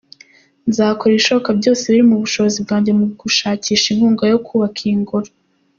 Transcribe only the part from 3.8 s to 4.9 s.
inkunga yo kubaka